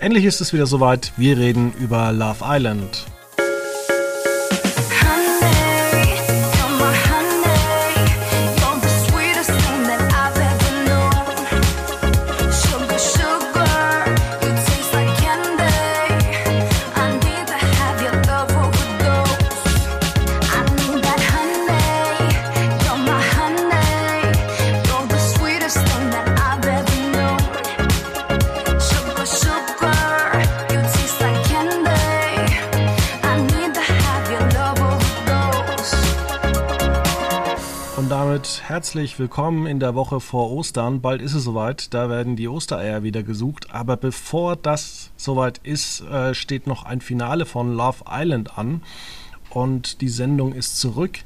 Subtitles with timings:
[0.00, 1.12] Endlich ist es wieder soweit.
[1.16, 3.06] Wir reden über Love Island.
[38.78, 41.00] Herzlich willkommen in der Woche vor Ostern.
[41.00, 43.74] Bald ist es soweit, da werden die Ostereier wieder gesucht.
[43.74, 48.82] Aber bevor das soweit ist, äh, steht noch ein Finale von Love Island an.
[49.50, 51.18] Und die Sendung ist zurück.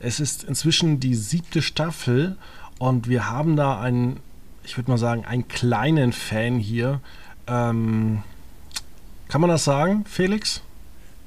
[0.00, 2.36] Es ist inzwischen die siebte Staffel
[2.78, 4.20] und wir haben da einen,
[4.62, 7.00] ich würde mal sagen, einen kleinen Fan hier.
[7.46, 8.22] Ähm,
[9.28, 10.60] kann man das sagen, Felix?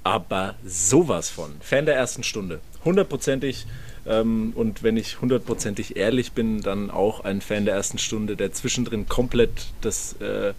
[0.04, 1.56] Aber sowas von.
[1.60, 2.60] Fan der ersten Stunde.
[2.84, 3.66] Hundertprozentig
[4.08, 8.52] ähm, und wenn ich hundertprozentig ehrlich bin, dann auch ein Fan der ersten Stunde, der
[8.52, 10.54] zwischendrin komplett das, äh,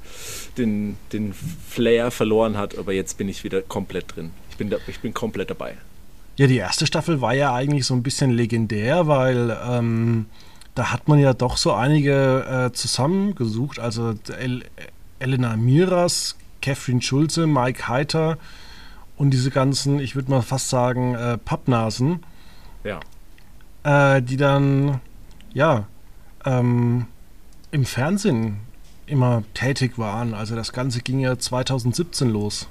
[0.59, 1.33] den, den
[1.69, 2.77] Flair verloren hat.
[2.77, 4.33] Aber jetzt bin ich wieder komplett drin.
[4.51, 5.77] Ich bin, da, ich bin komplett dabei.
[6.37, 10.27] Ja, die erste Staffel war ja eigentlich so ein bisschen legendär, weil ähm,
[10.75, 13.79] da hat man ja doch so einige äh, zusammengesucht.
[13.79, 14.65] Also El
[15.19, 18.37] Elena Miras, Catherine Schulze, Mike Heiter
[19.17, 22.23] und diese ganzen, ich würde mal fast sagen, äh, Pappnasen.
[22.85, 23.01] Ja
[23.87, 25.01] äh, die dann
[25.55, 25.87] ja
[26.45, 27.07] ähm,
[27.71, 28.59] im Fernsehen
[29.07, 30.35] immer tätig waren.
[30.35, 32.67] Also das Ganze ging ja 2017 los.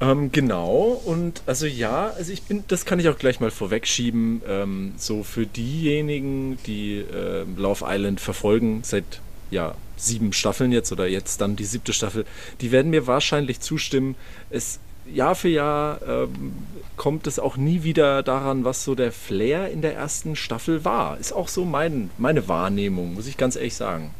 [0.00, 4.40] Ähm, genau, und also ja, also ich bin, das kann ich auch gleich mal vorwegschieben.
[4.48, 11.06] Ähm, so für diejenigen, die äh, Love Island verfolgen, seit ja, sieben Staffeln jetzt oder
[11.06, 12.24] jetzt dann die siebte Staffel,
[12.62, 14.16] die werden mir wahrscheinlich zustimmen.
[14.48, 14.80] Es
[15.14, 16.54] Jahr für Jahr ähm,
[16.96, 21.18] kommt es auch nie wieder daran, was so der Flair in der ersten Staffel war.
[21.18, 24.14] Ist auch so mein, meine Wahrnehmung, muss ich ganz ehrlich sagen.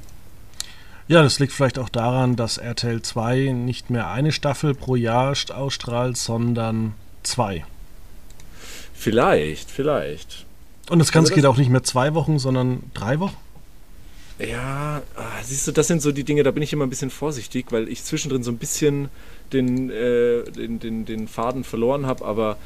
[1.09, 5.35] Ja, das liegt vielleicht auch daran, dass RTL 2 nicht mehr eine Staffel pro Jahr
[5.53, 7.65] ausstrahlt, sondern zwei.
[8.95, 10.47] Vielleicht, vielleicht.
[10.89, 13.37] Und das Ganze also das geht auch nicht mehr zwei Wochen, sondern drei Wochen?
[14.39, 17.11] Ja, ah, siehst du, das sind so die Dinge, da bin ich immer ein bisschen
[17.11, 19.09] vorsichtig, weil ich zwischendrin so ein bisschen
[19.53, 22.57] den, äh, den, den, den Faden verloren habe, aber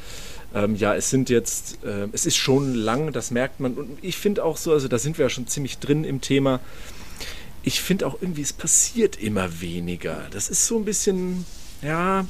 [0.55, 3.75] ähm, ja, es sind jetzt, äh, es ist schon lang, das merkt man.
[3.75, 6.61] Und ich finde auch so, also da sind wir ja schon ziemlich drin im Thema.
[7.63, 10.29] Ich finde auch irgendwie, es passiert immer weniger.
[10.31, 11.45] Das ist so ein bisschen,
[11.83, 12.27] ja,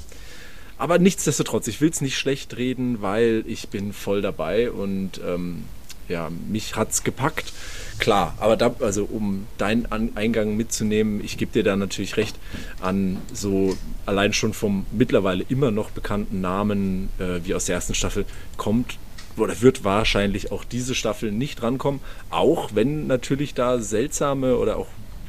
[0.79, 5.65] aber nichtsdestotrotz, ich will es nicht schlecht reden, weil ich bin voll dabei und ähm,
[6.09, 7.53] ja, mich hat es gepackt.
[7.99, 9.87] Klar, aber da, also um deinen
[10.17, 12.37] Eingang mitzunehmen, ich gebe dir da natürlich recht,
[12.81, 17.95] an so allein schon vom mittlerweile immer noch bekannten Namen äh, wie aus der ersten
[17.95, 18.99] Staffel kommt
[19.37, 24.89] oder wird wahrscheinlich auch diese Staffel nicht rankommen, auch wenn natürlich da seltsame oder auch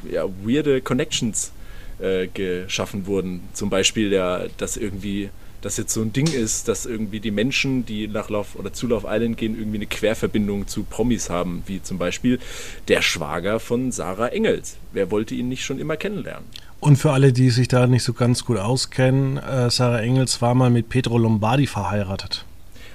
[0.09, 1.51] ja, weirde Connections
[1.99, 3.41] äh, geschaffen wurden.
[3.53, 5.29] Zum Beispiel, ja, dass irgendwie
[5.61, 8.87] das jetzt so ein Ding ist, dass irgendwie die Menschen, die nach Lauf oder zu
[8.87, 12.39] Love Island gehen, irgendwie eine Querverbindung zu Promis haben, wie zum Beispiel
[12.87, 14.77] der Schwager von Sarah Engels.
[14.93, 16.45] Wer wollte ihn nicht schon immer kennenlernen?
[16.79, 20.53] Und für alle, die sich da nicht so ganz gut auskennen, äh, Sarah Engels war
[20.53, 22.45] mal mit Pedro Lombardi verheiratet.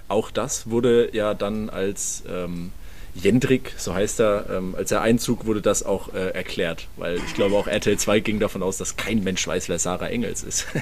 [0.08, 2.70] Auch das wurde ja dann als ähm,
[3.14, 7.34] Jendrik, so heißt er, ähm, als er einzug, wurde das auch äh, erklärt, weil ich
[7.34, 10.66] glaube auch RTL 2 ging davon aus, dass kein Mensch weiß, wer Sarah Engels ist.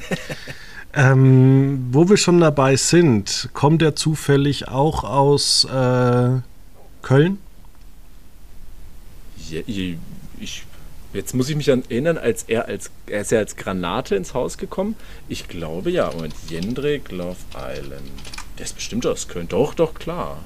[0.93, 6.41] Ähm, wo wir schon dabei sind, kommt er zufällig auch aus äh,
[7.03, 7.39] Köln?
[9.49, 10.65] Ja, ich,
[11.12, 14.35] jetzt muss ich mich an erinnern, als er als er ist ja als Granate ins
[14.35, 14.97] Haus gekommen.
[15.29, 16.09] Ich glaube ja.
[16.09, 18.11] Und Jendrik Love Island.
[18.59, 19.47] Der ist bestimmt aus Köln.
[19.49, 20.41] Doch, doch, klar.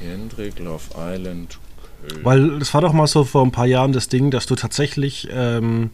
[0.00, 1.58] Jendrik Love Island.
[2.08, 2.24] Köln.
[2.24, 5.28] Weil es war doch mal so vor ein paar Jahren das Ding, dass du tatsächlich
[5.30, 5.90] ähm,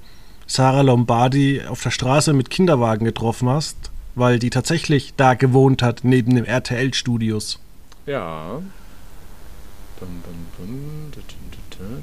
[0.46, 6.00] Sarah Lombardi auf der Straße mit Kinderwagen getroffen hast, weil die tatsächlich da gewohnt hat,
[6.04, 7.58] neben dem RTL-Studios.
[8.06, 8.60] Ja.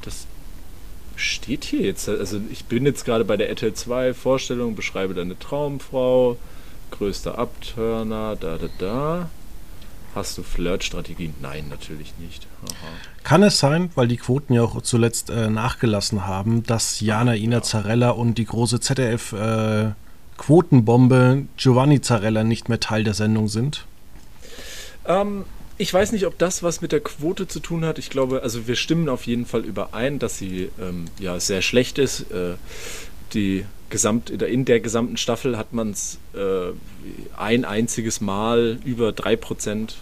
[0.01, 0.25] Das
[1.15, 2.09] steht hier jetzt.
[2.09, 6.37] Also ich bin jetzt gerade bei der RTL 2 Vorstellung, beschreibe deine Traumfrau,
[6.89, 9.29] größter Abturner, da da da.
[10.13, 11.33] Hast du Flirtstrategien?
[11.41, 12.45] Nein, natürlich nicht.
[12.65, 12.73] Aha.
[13.23, 17.55] Kann es sein, weil die Quoten ja auch zuletzt äh, nachgelassen haben, dass Jana Ina
[17.57, 17.63] ja.
[17.63, 23.85] Zarella und die große ZDF-Quotenbombe äh, Giovanni Zarella nicht mehr Teil der Sendung sind?
[25.05, 25.45] Ähm,
[25.77, 27.97] ich weiß nicht, ob das was mit der Quote zu tun hat.
[27.97, 31.97] Ich glaube, also wir stimmen auf jeden Fall überein, dass sie ähm, ja sehr schlecht
[31.97, 32.29] ist.
[32.31, 32.55] Äh,
[33.33, 36.71] die gesamt, in der gesamten Staffel hat man es äh,
[37.37, 39.93] ein einziges Mal über 3%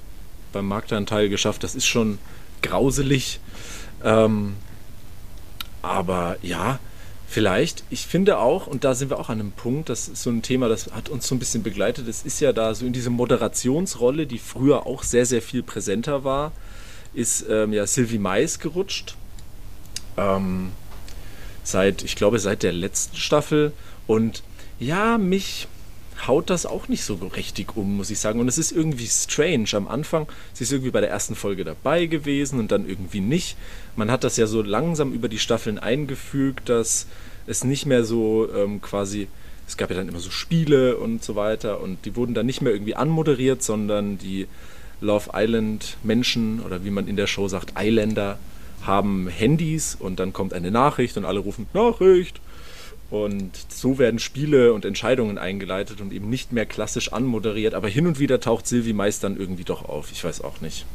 [0.54, 1.64] beim Marktanteil geschafft.
[1.64, 2.20] Das ist schon
[2.62, 3.42] grauselig.
[4.04, 4.56] Ähm,
[5.82, 6.80] aber ja,
[7.28, 10.30] vielleicht, ich finde auch, und da sind wir auch an einem Punkt, das ist so
[10.30, 12.08] ein Thema, das hat uns so ein bisschen begleitet.
[12.08, 16.24] Es ist ja da so in diese Moderationsrolle, die früher auch sehr, sehr viel präsenter
[16.24, 16.52] war,
[17.14, 19.16] ist ähm, ja Sylvie Mais gerutscht.
[20.18, 20.72] Ähm,
[21.72, 23.72] seit, ich glaube, seit der letzten Staffel.
[24.08, 24.44] Und
[24.80, 25.68] ja, mich
[26.28, 28.40] haut das auch nicht so richtig um, muss ich sagen.
[28.40, 29.68] Und es ist irgendwie strange.
[29.74, 33.56] Am Anfang, sie ist irgendwie bei der ersten Folge dabei gewesen und dann irgendwie nicht.
[33.96, 37.08] Man hat das ja so langsam über die Staffeln eingefügt, dass
[37.48, 39.28] es nicht mehr so ähm, quasi,
[39.68, 42.62] es gab ja dann immer so Spiele und so weiter und die wurden dann nicht
[42.62, 44.48] mehr irgendwie anmoderiert, sondern die
[45.02, 48.38] Love Island Menschen oder wie man in der Show sagt, Islander
[48.84, 52.40] haben Handys und dann kommt eine Nachricht und alle rufen Nachricht
[53.10, 57.74] und so werden Spiele und Entscheidungen eingeleitet und eben nicht mehr klassisch anmoderiert.
[57.74, 60.12] Aber hin und wieder taucht Silvi meist dann irgendwie doch auf.
[60.12, 60.86] Ich weiß auch nicht.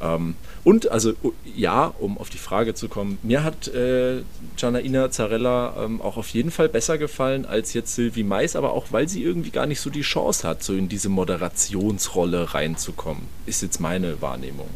[0.00, 1.12] Ähm, und also
[1.56, 4.22] ja, um auf die Frage zu kommen, mir hat äh,
[4.56, 8.86] Janaina Zarella ähm, auch auf jeden Fall besser gefallen als jetzt Silvi Mais, aber auch
[8.92, 13.24] weil sie irgendwie gar nicht so die Chance hat, so in diese Moderationsrolle reinzukommen.
[13.46, 14.68] Ist jetzt meine Wahrnehmung.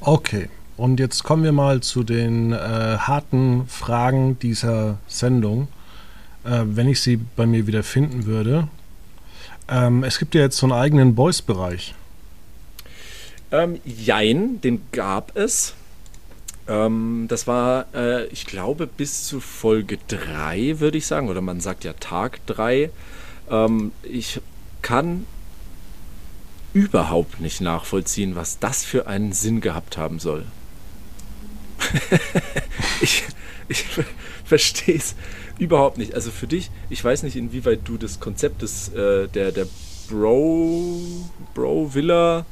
[0.00, 5.68] Okay, und jetzt kommen wir mal zu den äh, harten Fragen dieser Sendung,
[6.44, 8.68] äh, wenn ich sie bei mir wieder finden würde.
[9.68, 11.94] Ähm, es gibt ja jetzt so einen eigenen Boys-Bereich.
[13.52, 15.74] Ähm, jein, den gab es.
[16.66, 21.60] Ähm, das war, äh, ich glaube, bis zu Folge 3, würde ich sagen, oder man
[21.60, 22.90] sagt ja Tag 3.
[23.50, 24.40] Ähm, ich
[24.82, 25.26] kann
[26.72, 30.44] überhaupt nicht nachvollziehen, was das für einen Sinn gehabt haben soll.
[33.00, 33.24] ich
[33.68, 33.84] ich
[34.44, 35.14] verstehe es
[35.58, 36.14] überhaupt nicht.
[36.14, 39.66] Also für dich, ich weiß nicht, inwieweit du das Konzept des, äh, der, der
[40.08, 41.00] Bro,
[41.54, 42.44] Bro Villa,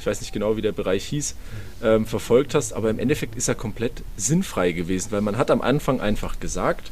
[0.00, 1.34] ich weiß nicht genau, wie der Bereich hieß,
[1.82, 5.60] ähm, verfolgt hast, aber im Endeffekt ist er komplett sinnfrei gewesen, weil man hat am
[5.60, 6.90] Anfang einfach gesagt,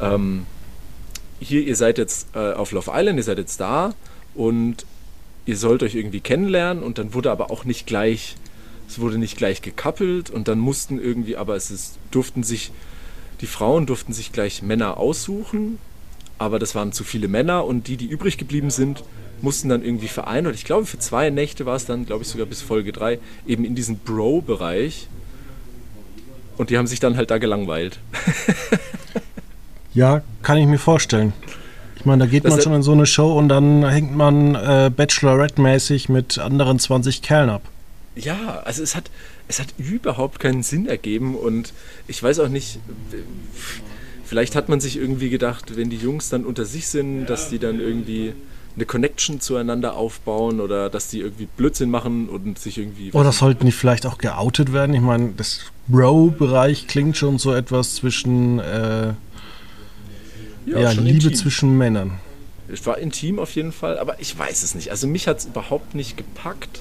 [0.00, 0.46] ähm,
[1.40, 3.94] hier, ihr seid jetzt äh, auf Love Island, ihr seid jetzt da
[4.34, 4.86] und
[5.44, 8.36] ihr sollt euch irgendwie kennenlernen und dann wurde aber auch nicht gleich
[8.92, 12.72] es wurde nicht gleich gekappelt und dann mussten irgendwie, aber es ist, durften sich,
[13.40, 15.78] die Frauen durften sich gleich Männer aussuchen,
[16.36, 19.02] aber das waren zu viele Männer und die, die übrig geblieben sind,
[19.40, 20.46] mussten dann irgendwie vereinen.
[20.46, 23.18] Und ich glaube, für zwei Nächte war es dann, glaube ich, sogar bis Folge 3,
[23.46, 25.08] eben in diesem Bro-Bereich.
[26.58, 27.98] Und die haben sich dann halt da gelangweilt.
[29.94, 31.32] ja, kann ich mir vorstellen.
[31.96, 34.54] Ich meine, da geht das man schon in so eine Show und dann hängt man
[34.54, 37.62] äh, Bachelorette-mäßig mit anderen 20 Kerlen ab
[38.14, 39.10] ja, also es hat,
[39.48, 41.72] es hat überhaupt keinen Sinn ergeben und
[42.08, 42.78] ich weiß auch nicht,
[44.24, 47.58] vielleicht hat man sich irgendwie gedacht, wenn die Jungs dann unter sich sind, dass die
[47.58, 48.34] dann irgendwie
[48.74, 53.12] eine Connection zueinander aufbauen oder dass die irgendwie Blödsinn machen und sich irgendwie.
[53.12, 54.94] Oder sollten die vielleicht auch geoutet werden?
[54.94, 59.12] Ich meine, das Bro-Bereich klingt schon so etwas zwischen äh,
[60.66, 61.34] ja, ja Liebe intim.
[61.34, 62.12] zwischen Männern.
[62.68, 64.90] Es war intim auf jeden Fall, aber ich weiß es nicht.
[64.90, 66.80] Also mich hat es überhaupt nicht gepackt.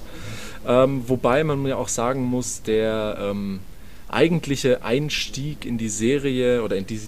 [0.67, 3.59] Ähm, wobei man ja auch sagen muss, der ähm,
[4.09, 7.01] eigentliche Einstieg in die Serie oder in die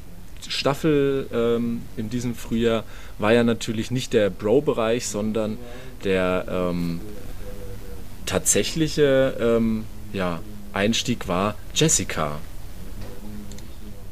[0.47, 2.83] Staffel ähm, in diesem Frühjahr
[3.19, 5.57] war ja natürlich nicht der Bro-Bereich, sondern
[6.03, 6.99] der ähm,
[8.25, 10.41] tatsächliche ähm, ja,
[10.73, 12.39] Einstieg war Jessica.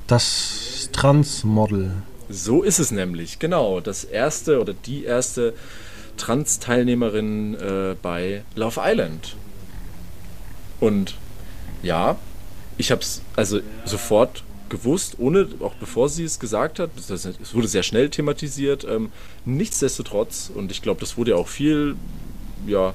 [0.08, 1.92] Das Trans-Model.
[2.30, 3.82] So ist es nämlich, genau.
[3.82, 5.54] Das erste oder die erste
[6.18, 9.36] Trans-Teilnehmerin äh, bei Love Island.
[10.80, 11.16] Und
[11.84, 12.18] ja,
[12.78, 17.68] ich habe es also sofort gewusst, ohne, auch bevor sie es gesagt hat, es wurde
[17.68, 19.12] sehr schnell thematisiert, ähm,
[19.46, 21.96] nichtsdestotrotz, und ich glaube, das wurde ja auch viel,
[22.66, 22.94] ja,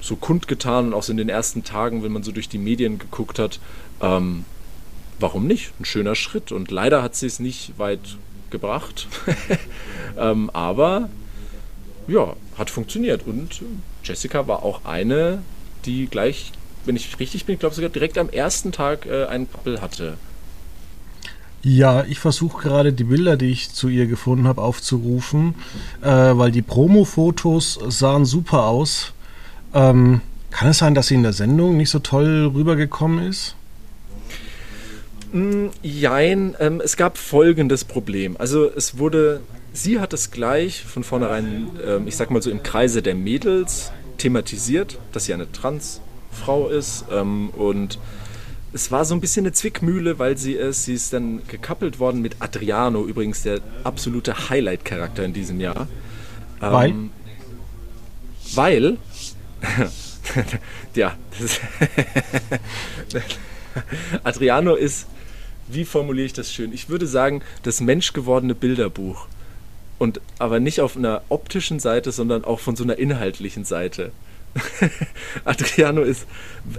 [0.00, 2.98] so kundgetan und auch so in den ersten Tagen, wenn man so durch die Medien
[2.98, 3.58] geguckt hat,
[4.00, 4.44] ähm,
[5.18, 5.72] warum nicht?
[5.80, 6.52] Ein schöner Schritt.
[6.52, 8.16] Und leider hat sie es nicht weit
[8.50, 9.08] gebracht.
[10.18, 11.08] ähm, aber
[12.08, 13.26] ja, hat funktioniert.
[13.26, 13.62] Und
[14.04, 15.42] Jessica war auch eine,
[15.84, 16.52] die gleich,
[16.84, 20.16] wenn ich richtig bin, glaube sogar direkt am ersten Tag äh, einen Pappel hatte.
[21.62, 25.56] Ja, ich versuche gerade die Bilder, die ich zu ihr gefunden habe, aufzurufen,
[26.00, 29.12] äh, weil die Promo-Fotos sahen super aus.
[29.74, 30.20] Ähm,
[30.50, 33.55] kann es sein, dass sie in der Sendung nicht so toll rübergekommen ist?
[35.32, 38.36] Mm, jein, ähm, es gab folgendes Problem.
[38.38, 39.40] Also es wurde
[39.76, 43.92] sie hat es gleich von vornherein, ähm, ich sag mal so im Kreise der Mädels
[44.18, 47.98] thematisiert, dass sie eine Transfrau ist ähm, und
[48.72, 52.20] es war so ein bisschen eine Zwickmühle, weil sie es, sie ist dann gekappelt worden
[52.20, 55.88] mit Adriano, übrigens der absolute Highlight-Charakter in diesem Jahr.
[56.60, 56.90] Weil?
[56.90, 57.10] Ähm,
[58.54, 58.98] weil,
[60.94, 61.60] ja, das
[64.24, 65.06] Adriano ist,
[65.68, 66.72] wie formuliere ich das schön?
[66.72, 69.26] Ich würde sagen, das menschgewordene Bilderbuch.
[69.98, 74.12] Und aber nicht auf einer optischen Seite, sondern auch von so einer inhaltlichen Seite.
[75.44, 76.26] Adriano ist,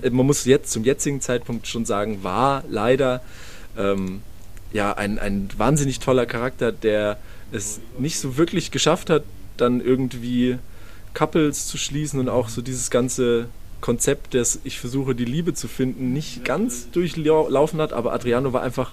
[0.04, 3.22] man muss jetzt zum jetzigen Zeitpunkt schon sagen, war leider
[3.78, 4.22] ähm,
[4.74, 7.18] ja ein, ein wahnsinnig toller Charakter, der
[7.52, 9.24] es nicht so wirklich geschafft hat,
[9.58, 10.58] dann irgendwie
[11.14, 13.48] Couples zu schließen und auch so dieses ganze
[13.82, 18.62] Konzept, dass ich versuche, die Liebe zu finden, nicht ganz durchlaufen hat, aber Adriano war
[18.62, 18.92] einfach,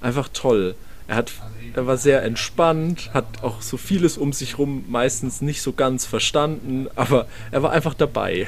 [0.00, 0.74] einfach toll.
[1.06, 1.32] Er, hat,
[1.74, 6.06] er war sehr entspannt, hat auch so vieles um sich rum meistens nicht so ganz
[6.06, 8.46] verstanden, aber er war einfach dabei.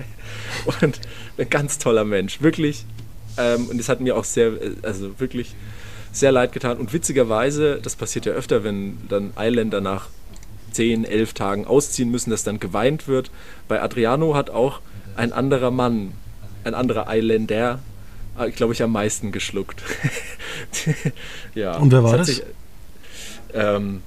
[0.80, 1.00] und
[1.38, 2.86] ein ganz toller Mensch, wirklich.
[3.36, 4.52] Ähm, und es hat mir auch sehr,
[4.82, 5.54] also wirklich
[6.12, 6.78] sehr leid getan.
[6.78, 10.08] Und witzigerweise, das passiert ja öfter, wenn dann Eiländer nach
[10.72, 13.30] 10, 11 Tagen ausziehen müssen, dass dann geweint wird.
[13.68, 14.80] Bei Adriano hat auch
[15.16, 16.12] ein anderer Mann,
[16.64, 17.80] ein anderer Eiländer,
[18.38, 19.82] äh, glaube ich, am meisten geschluckt.
[21.54, 21.76] ja.
[21.76, 22.28] Und wer war das?
[22.28, 22.42] Sich,
[23.52, 24.02] ähm,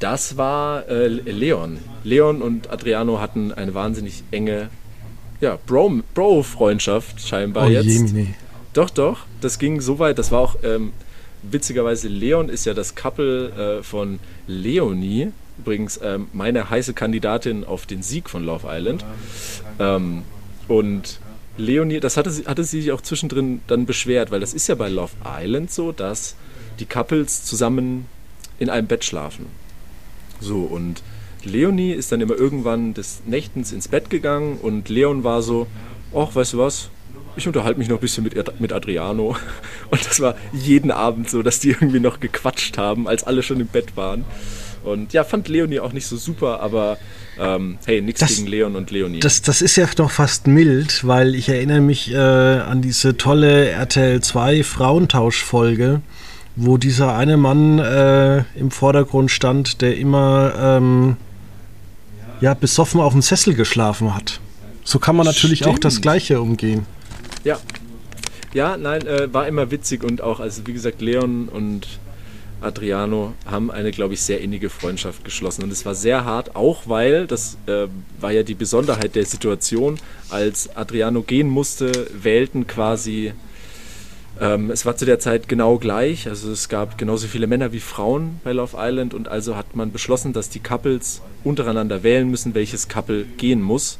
[0.00, 1.78] das war äh, Leon.
[2.04, 4.68] Leon und Adriano hatten eine wahnsinnig enge
[5.40, 7.86] ja, Bro-Freundschaft Bro scheinbar oh, jetzt.
[7.86, 8.34] Jemine.
[8.72, 9.20] Doch, doch.
[9.40, 10.18] Das ging so weit.
[10.18, 10.92] Das war auch ähm,
[11.42, 15.32] witzigerweise, Leon ist ja das Couple äh, von Leonie.
[15.58, 19.04] Übrigens ähm, meine heiße Kandidatin auf den Sieg von Love Island.
[19.78, 20.22] Ähm,
[20.68, 21.20] und
[21.56, 24.74] Leonie, das hatte sie, hatte sie sich auch zwischendrin dann beschwert, weil das ist ja
[24.76, 26.36] bei Love Island so, dass
[26.78, 28.06] die Couples zusammen
[28.58, 29.46] in einem Bett schlafen.
[30.40, 31.02] So, und
[31.42, 35.66] Leonie ist dann immer irgendwann des Nächtens ins Bett gegangen und Leon war so,
[36.14, 36.90] ach, weißt du was,
[37.38, 39.36] ich unterhalte mich noch ein bisschen mit, mit Adriano.
[39.90, 43.60] Und das war jeden Abend so, dass die irgendwie noch gequatscht haben, als alle schon
[43.60, 44.24] im Bett waren.
[44.88, 46.98] Und ja, fand Leonie auch nicht so super, aber
[47.38, 49.20] ähm, hey, nichts gegen Leon und Leonie.
[49.20, 53.68] Das, das ist ja doch fast mild, weil ich erinnere mich äh, an diese tolle
[53.68, 56.00] RTL 2 Frauentausch-Folge,
[56.56, 61.16] wo dieser eine Mann äh, im Vordergrund stand, der immer ähm,
[62.40, 64.40] ja, besoffen auf dem Sessel geschlafen hat.
[64.84, 65.74] So kann man natürlich Stimmt.
[65.74, 66.86] auch das Gleiche umgehen.
[67.44, 67.58] Ja.
[68.54, 71.86] Ja, nein, äh, war immer witzig und auch, also wie gesagt, Leon und
[72.60, 75.62] Adriano haben eine, glaube ich, sehr innige Freundschaft geschlossen.
[75.62, 77.86] Und es war sehr hart, auch weil, das äh,
[78.20, 79.98] war ja die Besonderheit der Situation,
[80.30, 83.32] als Adriano gehen musste, wählten quasi,
[84.40, 87.80] ähm, es war zu der Zeit genau gleich, also es gab genauso viele Männer wie
[87.80, 92.54] Frauen bei Love Island und also hat man beschlossen, dass die Couples untereinander wählen müssen,
[92.54, 93.98] welches Couple gehen muss.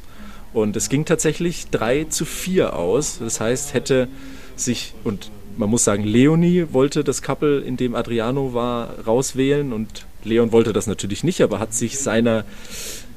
[0.51, 3.19] Und es ging tatsächlich 3 zu 4 aus.
[3.19, 4.07] Das heißt, hätte
[4.55, 10.05] sich, und man muss sagen, Leonie wollte das Couple, in dem Adriano war, rauswählen und
[10.23, 12.45] Leon wollte das natürlich nicht, aber hat sich seiner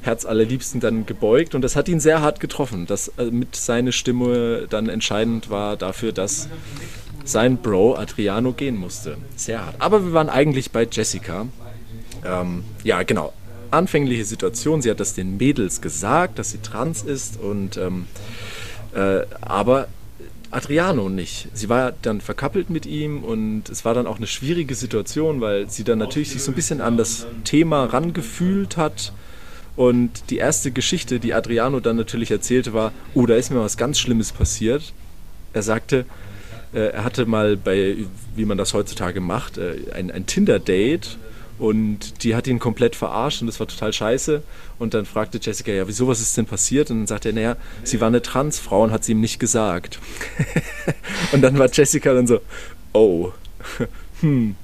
[0.01, 4.67] Herzallerliebsten dann gebeugt und das hat ihn sehr hart getroffen, dass äh, mit seiner Stimme
[4.69, 6.49] dann entscheidend war dafür, dass
[7.23, 9.17] sein Bro Adriano gehen musste.
[9.35, 9.75] Sehr hart.
[9.79, 11.47] Aber wir waren eigentlich bei Jessica.
[12.25, 13.33] Ähm, ja, genau.
[13.71, 18.07] Anfängliche Situation, sie hat das den Mädels gesagt, dass sie trans ist und ähm,
[18.93, 19.87] äh, aber
[20.55, 21.47] Adriano nicht.
[21.53, 25.69] Sie war dann verkappelt mit ihm und es war dann auch eine schwierige Situation, weil
[25.69, 29.13] sie dann natürlich sich so ein bisschen an das Thema rangefühlt hat.
[29.75, 33.77] Und die erste Geschichte, die Adriano dann natürlich erzählte, war, oh, da ist mir was
[33.77, 34.93] ganz Schlimmes passiert.
[35.53, 36.05] Er sagte,
[36.73, 37.97] äh, er hatte mal bei,
[38.35, 41.17] wie man das heutzutage macht, äh, ein, ein Tinder-Date
[41.63, 44.43] und die hat ihn komplett verarscht und das war total scheiße.
[44.79, 46.91] Und dann fragte Jessica, ja, wieso, was ist denn passiert?
[46.91, 47.55] Und dann sagte er, naja,
[47.85, 49.97] sie war eine Transfrau und hat sie ihm nicht gesagt.
[51.31, 52.41] und dann war Jessica dann so,
[52.91, 53.31] oh,
[54.19, 54.57] hm,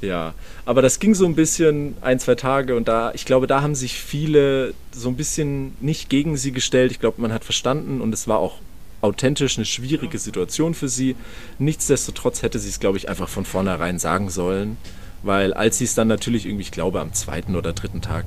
[0.00, 0.32] ja.
[0.64, 3.74] Aber das ging so ein bisschen ein, zwei Tage und da, ich glaube, da haben
[3.74, 6.92] sich viele so ein bisschen nicht gegen sie gestellt.
[6.92, 8.60] Ich glaube, man hat verstanden und es war auch
[9.00, 11.16] authentisch eine schwierige Situation für sie.
[11.58, 14.76] Nichtsdestotrotz hätte sie es, glaube ich, einfach von vornherein sagen sollen.
[15.22, 18.26] Weil als sie es dann natürlich irgendwie, ich glaube am zweiten oder dritten Tag,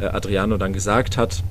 [0.00, 1.42] äh, Adriano dann gesagt hat,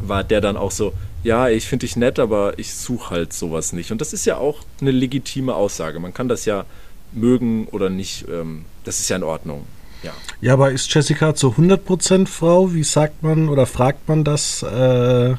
[0.00, 0.92] war der dann auch so,
[1.22, 3.92] ja, ich finde dich nett, aber ich suche halt sowas nicht.
[3.92, 5.98] Und das ist ja auch eine legitime Aussage.
[6.00, 6.64] Man kann das ja
[7.12, 8.26] mögen oder nicht.
[8.28, 9.66] Ähm, das ist ja in Ordnung.
[10.02, 10.12] Ja.
[10.40, 12.72] ja, aber ist Jessica zu 100% Frau?
[12.74, 15.34] Wie sagt man oder fragt man das, äh,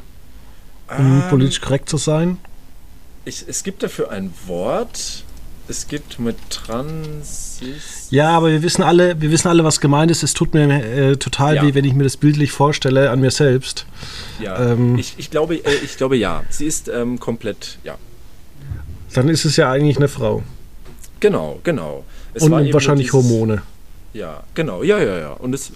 [0.89, 2.37] um ähm, politisch korrekt zu sein?
[3.23, 5.23] Ich, es gibt dafür ein Wort
[5.69, 8.07] es gibt mit Transis.
[8.09, 10.23] Ja, aber wir wissen alle, wir wissen alle, was gemeint ist.
[10.23, 11.63] Es tut mir äh, total ja.
[11.63, 13.85] weh, wenn ich mir das bildlich vorstelle an mir selbst.
[14.39, 16.43] Ja, ähm, ich, ich, glaube, äh, ich glaube ja.
[16.49, 17.97] Sie ist ähm, komplett, ja.
[19.13, 20.43] Dann ist es ja eigentlich eine Frau.
[21.19, 22.05] Genau, genau.
[22.33, 23.61] Es und wahrscheinlich dieses, Hormone.
[24.13, 25.31] Ja, genau, ja, ja, ja.
[25.33, 25.71] Und es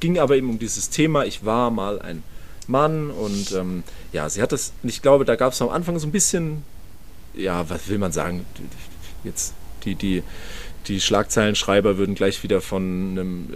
[0.00, 2.22] ging aber eben um dieses Thema, ich war mal ein
[2.66, 3.82] Mann und ähm,
[4.12, 6.64] ja, sie hat das, ich glaube, da gab es am Anfang so ein bisschen,
[7.34, 8.44] ja, was will man sagen,
[9.24, 10.22] jetzt die, die,
[10.88, 13.48] die Schlagzeilenschreiber würden gleich wieder von einem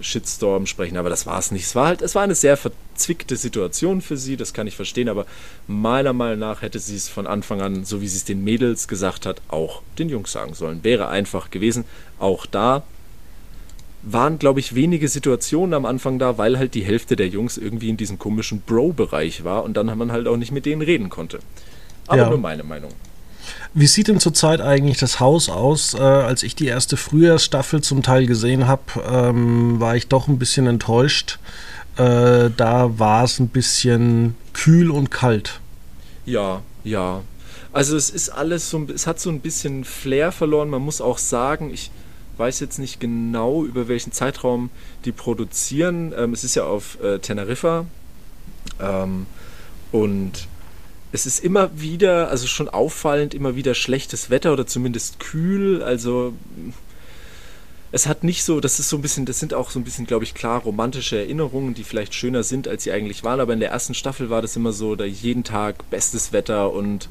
[0.00, 1.64] äh, Shitstorm sprechen, aber das war es nicht.
[1.64, 5.08] Es war halt, es war eine sehr verzwickte Situation für sie, das kann ich verstehen,
[5.08, 5.26] aber
[5.66, 8.88] meiner Meinung nach hätte sie es von Anfang an, so wie sie es den Mädels
[8.88, 10.84] gesagt hat, auch den Jungs sagen sollen.
[10.84, 11.84] Wäre einfach gewesen.
[12.18, 12.82] Auch da
[14.02, 17.88] waren, glaube ich, wenige Situationen am Anfang da, weil halt die Hälfte der Jungs irgendwie
[17.88, 21.38] in diesem komischen Bro-Bereich war und dann man halt auch nicht mit denen reden konnte.
[22.08, 22.28] Aber ja.
[22.28, 22.90] nur meine Meinung.
[23.74, 25.94] Wie sieht denn zurzeit eigentlich das Haus aus?
[25.94, 30.38] Äh, als ich die erste Frühjahrsstaffel zum Teil gesehen habe, ähm, war ich doch ein
[30.38, 31.38] bisschen enttäuscht.
[31.96, 35.60] Äh, da war es ein bisschen kühl und kalt.
[36.24, 37.22] Ja, ja.
[37.72, 40.68] Also es ist alles so, es hat so ein bisschen Flair verloren.
[40.68, 41.90] Man muss auch sagen, ich
[42.36, 44.70] weiß jetzt nicht genau, über welchen Zeitraum
[45.04, 46.12] die produzieren.
[46.16, 47.86] Ähm, es ist ja auf äh, Teneriffa.
[48.80, 49.26] Ähm,
[49.90, 50.48] und
[51.12, 55.82] es ist immer wieder, also schon auffallend, immer wieder schlechtes Wetter oder zumindest kühl.
[55.82, 56.32] Also
[57.92, 60.06] es hat nicht so, das ist so ein bisschen, das sind auch so ein bisschen,
[60.06, 63.40] glaube ich, klar romantische Erinnerungen, die vielleicht schöner sind, als sie eigentlich waren.
[63.40, 67.10] Aber in der ersten Staffel war das immer so, da jeden Tag bestes Wetter und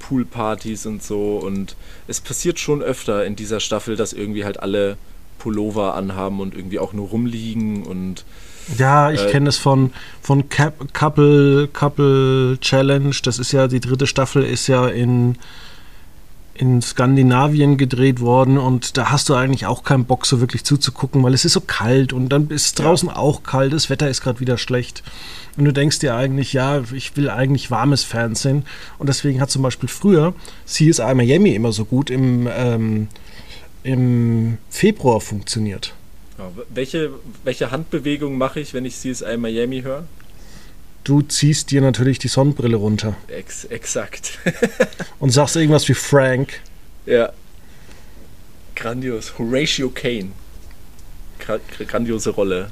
[0.00, 1.36] Poolpartys und so.
[1.36, 1.76] Und
[2.08, 4.98] es passiert schon öfter in dieser Staffel, dass irgendwie halt alle
[5.38, 8.24] Pullover anhaben und irgendwie auch nur rumliegen und
[8.76, 13.14] ja, ich äh, kenne es von, von Cap Couple, Couple Challenge.
[13.22, 15.36] Das ist ja, die dritte Staffel ist ja in,
[16.54, 21.22] in Skandinavien gedreht worden und da hast du eigentlich auch keinen Bock, so wirklich zuzugucken,
[21.22, 23.16] weil es ist so kalt und dann ist es draußen ja.
[23.16, 25.02] auch kalt, das Wetter ist gerade wieder schlecht.
[25.56, 28.64] Und du denkst dir eigentlich, ja, ich will eigentlich warmes Fernsehen.
[28.98, 30.34] Und deswegen hat zum Beispiel früher
[30.66, 33.08] CSI Miami immer so gut im, ähm,
[33.82, 35.94] im Februar funktioniert.
[36.38, 37.10] Ja, welche,
[37.44, 40.06] welche Handbewegung mache ich, wenn ich CSI Miami höre?
[41.04, 43.16] Du ziehst dir natürlich die Sonnenbrille runter.
[43.28, 44.38] Ex exakt.
[45.20, 46.60] und sagst irgendwas wie Frank.
[47.06, 47.32] Ja.
[48.74, 49.38] Grandios.
[49.38, 50.32] Horatio Kane.
[51.38, 52.70] Gra grandiose Rolle.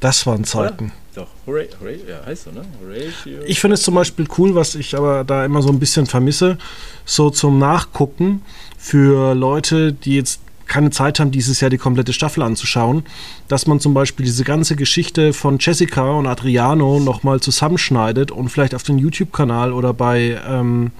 [0.00, 0.86] Das waren Zeiten.
[0.86, 0.94] Oder?
[1.14, 2.64] Doch, Hora Hora ja, heißt so, ne?
[2.80, 3.42] Horatio.
[3.44, 6.58] Ich finde es zum Beispiel cool, was ich aber da immer so ein bisschen vermisse,
[7.04, 8.42] so zum Nachgucken
[8.78, 13.04] für Leute, die jetzt keine Zeit haben, dieses Jahr die komplette Staffel anzuschauen,
[13.48, 18.74] dass man zum Beispiel diese ganze Geschichte von Jessica und Adriano nochmal zusammenschneidet und vielleicht
[18.74, 20.92] auf den YouTube-Kanal oder bei ähm,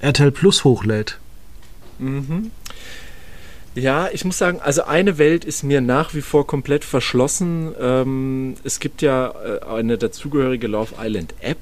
[0.00, 1.18] RTL Plus hochlädt.
[1.98, 2.50] Mhm.
[3.74, 7.72] Ja, ich muss sagen, also eine Welt ist mir nach wie vor komplett verschlossen.
[7.80, 11.58] Ähm, es gibt ja äh, eine dazugehörige Love Island App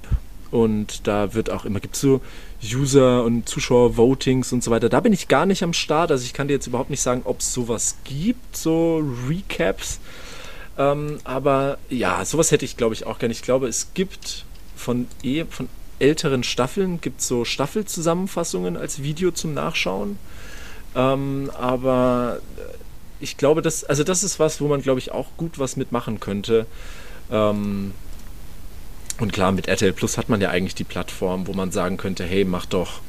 [0.51, 2.21] und da wird auch immer, gibt es so
[2.63, 4.89] User- und Zuschauer-Votings und so weiter.
[4.89, 6.11] Da bin ich gar nicht am Start.
[6.11, 10.01] Also ich kann dir jetzt überhaupt nicht sagen, ob es sowas gibt, so Recaps.
[10.77, 13.33] Ähm, aber ja, sowas hätte ich, glaube ich, auch gerne.
[13.33, 14.45] Ich glaube, es gibt
[14.77, 15.69] von, eh, von
[15.99, 20.19] älteren Staffeln gibt so Staffelzusammenfassungen als Video zum Nachschauen.
[20.95, 22.41] Ähm, aber
[23.21, 26.21] ich glaube, das, also das ist was, wo man, glaube ich, auch gut was mitmachen
[26.21, 26.67] könnte.
[27.31, 27.93] Ähm,
[29.19, 32.25] und klar, mit RTL Plus hat man ja eigentlich die Plattform, wo man sagen könnte,
[32.25, 33.01] hey, mach doch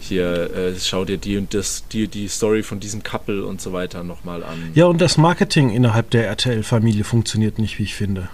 [0.00, 3.72] hier, äh, schau dir die und das, die, die Story von diesem Couple und so
[3.72, 4.70] weiter nochmal an.
[4.74, 8.28] Ja, und das Marketing innerhalb der RTL-Familie funktioniert nicht, wie ich finde.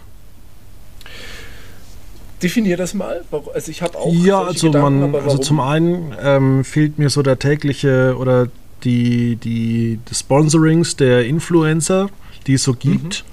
[2.43, 3.25] Definier das mal.
[3.55, 4.13] Also ich habe auch.
[4.13, 8.49] Ja, also Gedanken, man, also zum einen ähm, fehlt mir so der tägliche oder
[8.83, 12.11] die, die, die Sponsorings der Influencer,
[12.47, 13.25] die es so gibt.
[13.25, 13.33] Mhm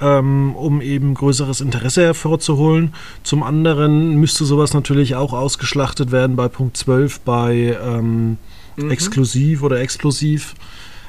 [0.00, 2.94] ähm, um eben größeres Interesse hervorzuholen.
[3.22, 8.38] Zum anderen müsste sowas natürlich auch ausgeschlachtet werden bei Punkt 12 bei ähm,
[8.76, 8.90] mhm.
[8.90, 10.54] Exklusiv oder Explosiv.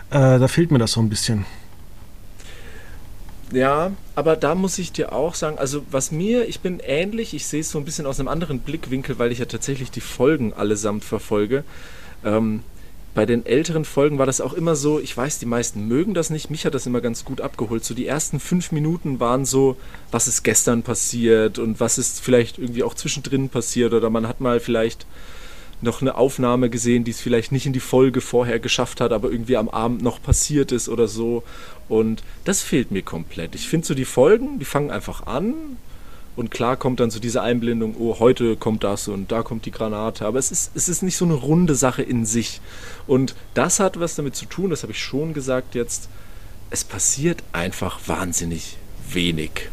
[0.09, 1.45] Äh, da fehlt mir das so ein bisschen.
[3.51, 7.47] Ja, aber da muss ich dir auch sagen, also was mir, ich bin ähnlich, ich
[7.47, 10.53] sehe es so ein bisschen aus einem anderen Blickwinkel, weil ich ja tatsächlich die Folgen
[10.53, 11.63] allesamt verfolge.
[12.23, 12.61] Ähm,
[13.19, 16.29] bei den älteren Folgen war das auch immer so, ich weiß, die meisten mögen das
[16.29, 17.83] nicht, mich hat das immer ganz gut abgeholt.
[17.83, 19.75] So die ersten fünf Minuten waren so,
[20.09, 24.39] was ist gestern passiert und was ist vielleicht irgendwie auch zwischendrin passiert oder man hat
[24.39, 25.05] mal vielleicht
[25.81, 29.29] noch eine Aufnahme gesehen, die es vielleicht nicht in die Folge vorher geschafft hat, aber
[29.29, 31.43] irgendwie am Abend noch passiert ist oder so.
[31.89, 33.53] Und das fehlt mir komplett.
[33.53, 35.55] Ich finde so die Folgen, die fangen einfach an,
[36.39, 39.71] und klar kommt dann so diese Einblendung, oh, heute kommt das und da kommt die
[39.71, 40.25] Granate.
[40.25, 42.61] Aber es ist, es ist nicht so eine runde Sache in sich.
[43.07, 46.07] Und das hat was damit zu tun, das habe ich schon gesagt jetzt,
[46.69, 48.77] es passiert einfach wahnsinnig
[49.11, 49.69] wenig.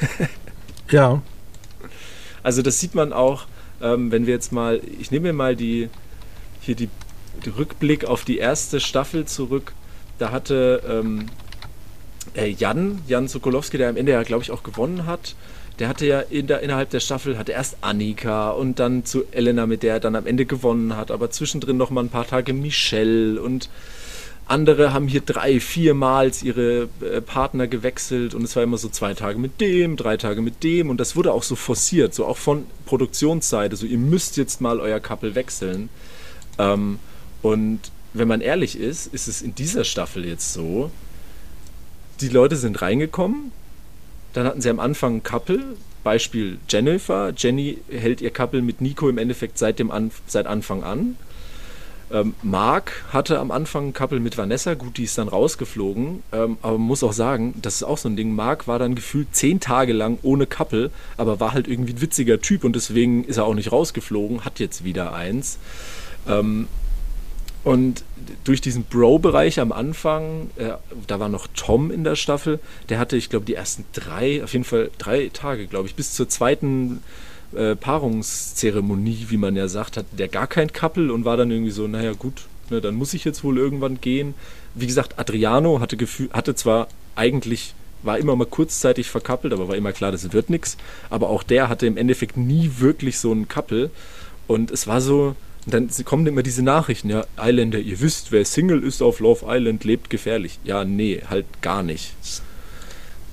[0.90, 1.22] ja.
[2.42, 3.46] Also das sieht man auch,
[3.80, 5.88] ähm, wenn wir jetzt mal, ich nehme mir mal die,
[6.60, 6.90] hier die,
[7.42, 9.72] die Rückblick auf die erste Staffel zurück.
[10.18, 11.30] Da hatte ähm,
[12.34, 15.34] äh, Jan, Jan Sokolowski, der am Ende ja, glaube ich, auch gewonnen hat,
[15.78, 19.66] der hatte ja in der, innerhalb der Staffel, hatte erst Annika und dann zu Elena,
[19.66, 22.52] mit der er dann am Ende gewonnen hat, aber zwischendrin noch mal ein paar Tage
[22.52, 23.68] Michelle und
[24.48, 29.12] andere haben hier drei, viermals ihre äh, Partner gewechselt und es war immer so zwei
[29.12, 32.36] Tage mit dem, drei Tage mit dem und das wurde auch so forciert, so auch
[32.36, 35.88] von Produktionsseite, so ihr müsst jetzt mal euer Couple wechseln.
[36.58, 37.00] Ähm,
[37.42, 37.80] und
[38.14, 40.90] wenn man ehrlich ist, ist es in dieser Staffel jetzt so,
[42.20, 43.50] die Leute sind reingekommen,
[44.36, 47.32] dann hatten sie am Anfang ein Couple, Beispiel Jennifer.
[47.36, 51.16] Jenny hält ihr Couple mit Nico im Endeffekt seit, dem An seit Anfang an.
[52.12, 56.56] Ähm, Mark hatte am Anfang ein Couple mit Vanessa, gut, die ist dann rausgeflogen, ähm,
[56.62, 58.32] aber man muss auch sagen, das ist auch so ein Ding.
[58.32, 62.40] Mark war dann gefühlt zehn Tage lang ohne Couple, aber war halt irgendwie ein witziger
[62.40, 65.58] Typ und deswegen ist er auch nicht rausgeflogen, hat jetzt wieder eins.
[66.28, 66.68] Ähm,
[67.66, 68.04] und
[68.44, 70.74] durch diesen Bro-Bereich am Anfang, äh,
[71.08, 74.52] da war noch Tom in der Staffel, der hatte, ich glaube, die ersten drei, auf
[74.52, 77.02] jeden Fall drei Tage, glaube ich, bis zur zweiten
[77.56, 81.72] äh, Paarungszeremonie, wie man ja sagt, hat der gar kein Couple und war dann irgendwie
[81.72, 84.34] so, naja gut, ne, dann muss ich jetzt wohl irgendwann gehen.
[84.76, 87.74] Wie gesagt, Adriano hatte, Gefühl, hatte zwar eigentlich,
[88.04, 90.76] war immer mal kurzzeitig verkappelt, aber war immer klar, das wird nichts.
[91.10, 93.90] Aber auch der hatte im Endeffekt nie wirklich so ein Couple.
[94.46, 95.34] Und es war so,
[95.66, 99.46] und dann kommen immer diese Nachrichten, ja, Islander, ihr wisst, wer Single ist auf Love
[99.48, 100.60] Island, lebt gefährlich.
[100.62, 102.12] Ja, nee, halt gar nicht.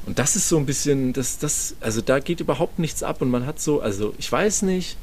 [0.07, 3.29] Und das ist so ein bisschen, das, das, also da geht überhaupt nichts ab und
[3.29, 4.97] man hat so, also ich weiß nicht,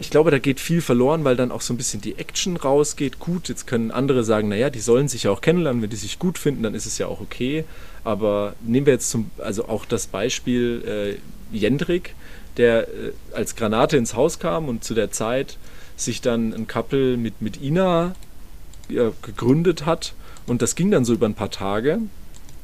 [0.00, 3.20] ich glaube, da geht viel verloren, weil dann auch so ein bisschen die Action rausgeht.
[3.20, 6.18] Gut, jetzt können andere sagen, naja, die sollen sich ja auch kennenlernen, wenn die sich
[6.18, 7.64] gut finden, dann ist es ja auch okay.
[8.02, 11.18] Aber nehmen wir jetzt zum, also auch das Beispiel
[11.52, 12.14] äh, Jendrik,
[12.56, 15.58] der äh, als Granate ins Haus kam und zu der Zeit
[15.96, 18.14] sich dann ein Couple mit, mit Ina
[18.88, 20.14] ja, gegründet hat.
[20.46, 22.00] Und das ging dann so über ein paar Tage.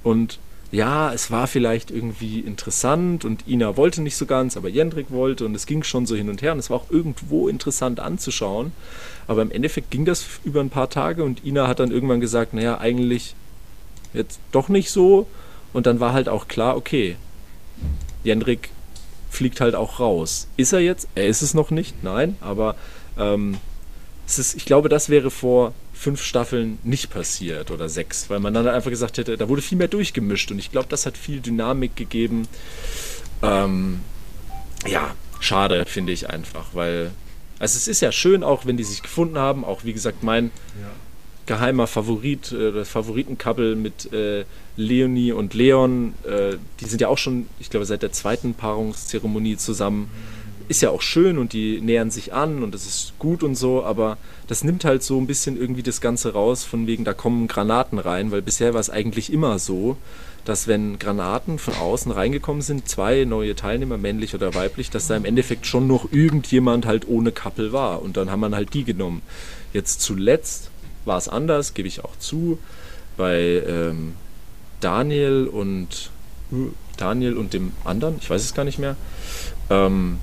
[0.03, 0.39] Und
[0.73, 5.45] ja, es war vielleicht irgendwie interessant und Ina wollte nicht so ganz, aber Jendrik wollte
[5.45, 8.73] und es ging schon so hin und her und es war auch irgendwo interessant anzuschauen.
[9.27, 12.55] Aber im Endeffekt ging das über ein paar Tage und Ina hat dann irgendwann gesagt,
[12.55, 13.35] naja, eigentlich
[14.13, 15.27] jetzt doch nicht so.
[15.73, 17.17] Und dann war halt auch klar, okay,
[18.23, 18.71] Jendrik
[19.29, 20.49] fliegt halt auch raus.
[20.57, 21.09] Ist er jetzt?
[21.15, 22.77] Er ist es noch nicht, nein, aber
[23.19, 23.59] ähm,
[24.27, 28.55] es ist, ich glaube, das wäre vor fünf Staffeln nicht passiert oder sechs, weil man
[28.55, 31.41] dann einfach gesagt hätte, da wurde viel mehr durchgemischt und ich glaube, das hat viel
[31.41, 32.49] Dynamik gegeben.
[33.43, 34.01] Ähm,
[34.87, 37.11] ja, schade, finde ich einfach, weil
[37.59, 40.47] also es ist ja schön auch, wenn die sich gefunden haben, auch wie gesagt mein
[40.81, 40.91] ja.
[41.45, 44.45] geheimer Favorit, äh, das Favoritencouple mit äh,
[44.77, 49.59] Leonie und Leon, äh, die sind ja auch schon, ich glaube, seit der zweiten Paarungszeremonie
[49.59, 50.03] zusammen.
[50.03, 50.40] Mhm
[50.71, 53.83] ist ja auch schön und die nähern sich an und das ist gut und so,
[53.83, 57.49] aber das nimmt halt so ein bisschen irgendwie das Ganze raus, von wegen, da kommen
[57.49, 59.97] Granaten rein, weil bisher war es eigentlich immer so,
[60.45, 65.17] dass wenn Granaten von außen reingekommen sind, zwei neue Teilnehmer, männlich oder weiblich, dass da
[65.17, 68.85] im Endeffekt schon noch irgendjemand halt ohne Kappel war und dann haben man halt die
[68.85, 69.23] genommen.
[69.73, 70.71] Jetzt zuletzt
[71.05, 72.61] war es anders, gebe ich auch zu,
[73.17, 74.15] bei ähm,
[74.81, 76.11] Daniel und
[76.97, 78.95] Daniel und dem anderen, ich weiß es gar nicht mehr,
[79.69, 80.21] ähm,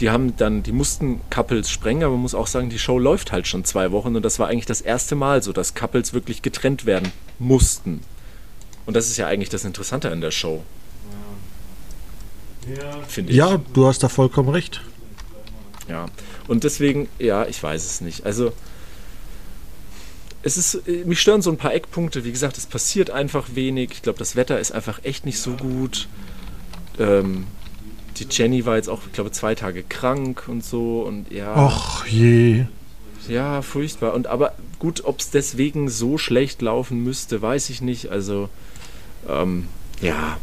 [0.00, 3.32] die haben dann, die mussten Couples sprengen, aber man muss auch sagen, die Show läuft
[3.32, 6.42] halt schon zwei Wochen und das war eigentlich das erste Mal so, dass Couples wirklich
[6.42, 8.00] getrennt werden mussten.
[8.86, 10.62] Und das ist ja eigentlich das Interessante an der Show.
[12.68, 13.38] Ja, Finde ich.
[13.38, 14.82] Ja, du hast da vollkommen recht.
[15.88, 16.06] Ja,
[16.46, 18.26] und deswegen, ja, ich weiß es nicht.
[18.26, 18.52] Also,
[20.42, 22.24] es ist, mich stören so ein paar Eckpunkte.
[22.24, 23.90] Wie gesagt, es passiert einfach wenig.
[23.92, 26.08] Ich glaube, das Wetter ist einfach echt nicht so gut.
[26.98, 27.46] Ähm,
[28.18, 31.52] die Jenny war jetzt auch, ich glaube, zwei Tage krank und so und ja.
[31.54, 32.64] Ach je.
[33.28, 34.14] Ja, furchtbar.
[34.14, 38.08] Und aber gut, ob es deswegen so schlecht laufen müsste, weiß ich nicht.
[38.10, 38.48] Also,
[39.28, 39.68] ähm,
[40.00, 40.38] ja.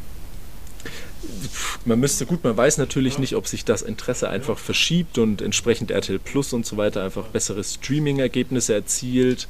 [1.86, 5.90] Man müsste, gut, man weiß natürlich nicht, ob sich das Interesse einfach verschiebt und entsprechend
[5.90, 9.48] RTL Plus und so weiter einfach bessere Streaming-Ergebnisse erzielt.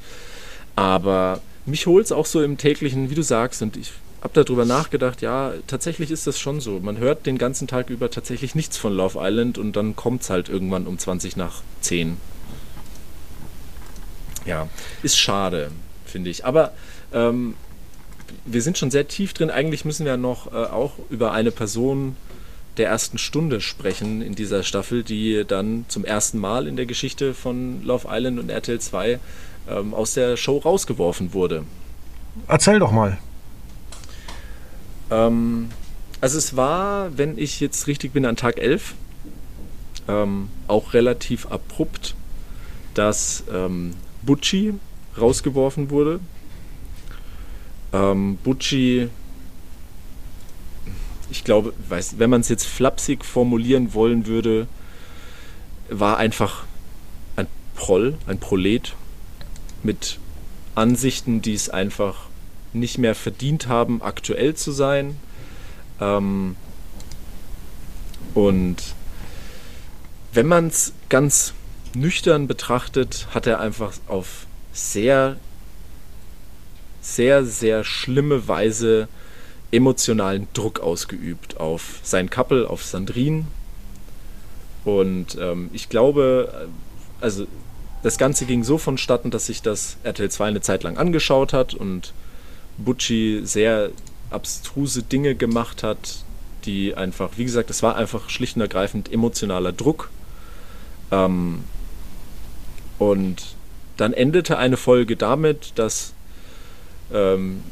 [0.76, 3.92] Aber mich holt es auch so im täglichen, wie du sagst, und ich
[4.26, 6.80] habe darüber nachgedacht, ja, tatsächlich ist das schon so.
[6.80, 10.32] Man hört den ganzen Tag über tatsächlich nichts von Love Island und dann kommt es
[10.32, 12.18] halt irgendwann um 20 nach 10.
[14.46, 14.68] Ja,
[15.04, 15.70] ist schade,
[16.08, 16.44] finde ich.
[16.44, 16.74] Aber
[17.14, 17.54] ähm,
[18.46, 19.52] wir sind schon sehr tief drin.
[19.52, 22.16] Eigentlich müssen wir noch äh, auch über eine Person
[22.78, 27.36] der ersten Stunde sprechen in dieser Staffel, die dann zum ersten Mal in der Geschichte
[27.36, 29.20] von Love Island und RTL 2
[29.70, 31.64] ähm, aus der Show rausgeworfen wurde.
[32.48, 33.20] Erzähl doch mal.
[35.12, 35.70] Ähm,
[36.22, 38.96] also es war, wenn ich jetzt richtig bin, an Tag 11,
[40.08, 42.16] ähm, auch relativ abrupt.
[42.94, 44.74] dass ähm, Butchie
[45.20, 46.22] rausgeworfen wurde.
[47.92, 49.10] Ähm, Butchie,
[51.30, 54.68] ich glaube, weiß, wenn man es jetzt flapsig formulieren wollen würde,
[55.90, 56.64] war einfach
[57.36, 58.96] ein Proll, ein Prolet
[59.84, 60.20] mit
[60.74, 62.25] Ansichten, die es einfach
[62.76, 65.18] nicht mehr verdient haben, aktuell zu sein.
[66.00, 66.56] Ähm,
[68.34, 68.78] und
[70.34, 71.54] wenn man es ganz
[71.96, 75.38] nüchtern betrachtet, hat er einfach auf sehr,
[77.02, 79.08] sehr, sehr schlimme Weise
[79.72, 83.46] emotionalen Druck ausgeübt auf sein Couple, auf Sandrine.
[84.84, 86.70] Und ähm, ich glaube,
[87.22, 87.48] also
[88.04, 91.74] das Ganze ging so vonstatten, dass sich das RTL 2 eine Zeit lang angeschaut hat
[91.74, 92.14] und
[92.78, 93.92] Butchie sehr
[94.30, 96.24] abstruse Dinge gemacht hat,
[96.66, 100.10] die einfach, wie gesagt, es war einfach schlicht und ergreifend emotionaler Druck.
[101.12, 101.64] Ähm,
[102.98, 103.56] und
[103.98, 106.14] dann endete eine Folge damit, dass
[107.14, 107.64] ähm,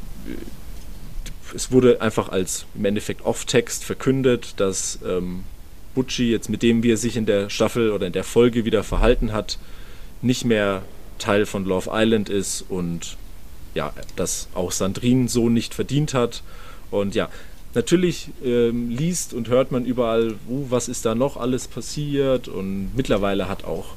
[1.54, 5.44] es wurde einfach als im Endeffekt Off-Text verkündet, dass ähm,
[5.94, 8.82] Butchie jetzt mit dem, wie er sich in der Staffel oder in der Folge wieder
[8.82, 9.58] verhalten hat,
[10.22, 10.82] nicht mehr
[11.18, 13.16] Teil von Love Island ist und
[13.74, 16.42] ja, dass auch Sandrine so nicht verdient hat.
[16.90, 17.28] Und ja,
[17.74, 22.48] natürlich ähm, liest und hört man überall, uh, was ist da noch alles passiert.
[22.48, 23.94] Und mittlerweile hat auch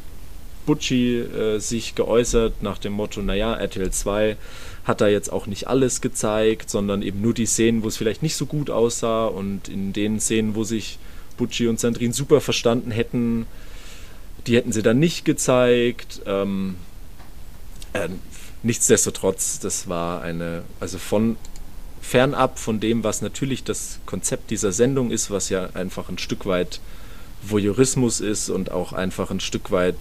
[0.66, 4.38] Butchie äh, sich geäußert nach dem Motto, naja, RTL 2
[4.84, 8.24] hat da jetzt auch nicht alles gezeigt, sondern eben nur die Szenen, wo es vielleicht
[8.24, 10.98] nicht so gut aussah und in den Szenen, wo sich
[11.36, 13.46] Butchie und Sandrine super verstanden hätten,
[14.48, 16.22] die hätten sie dann nicht gezeigt.
[16.26, 16.76] Ähm,
[17.94, 18.08] äh,
[18.64, 21.38] nichtsdestotrotz, das war eine, also von
[22.02, 26.46] fernab von dem, was natürlich das Konzept dieser Sendung ist, was ja einfach ein Stück
[26.46, 26.80] weit
[27.44, 29.96] Voyeurismus ist und auch einfach ein Stück weit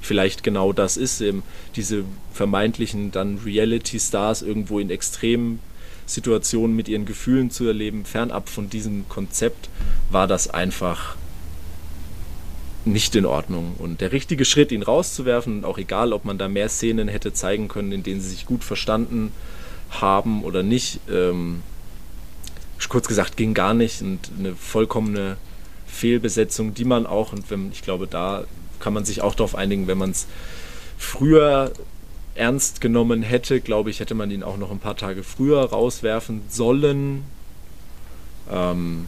[0.00, 1.42] vielleicht genau das ist, eben
[1.74, 5.60] diese vermeintlichen dann Reality-Stars irgendwo in extremen
[6.06, 9.68] Situationen mit ihren Gefühlen zu erleben, fernab von diesem Konzept,
[10.10, 11.16] war das einfach
[12.86, 13.74] nicht in Ordnung.
[13.78, 17.68] Und der richtige Schritt, ihn rauszuwerfen, auch egal, ob man da mehr Szenen hätte zeigen
[17.68, 19.32] können, in denen sie sich gut verstanden
[19.90, 21.62] haben oder nicht, ähm,
[22.88, 25.36] kurz gesagt, ging gar nicht und eine vollkommene
[25.86, 28.44] Fehlbesetzung, die man auch, und wenn, ich glaube, da
[28.78, 30.26] kann man sich auch darauf einigen, wenn man es
[30.98, 31.72] früher
[32.34, 36.42] ernst genommen hätte, glaube ich, hätte man ihn auch noch ein paar Tage früher rauswerfen
[36.48, 37.24] sollen.
[38.50, 39.06] Ähm,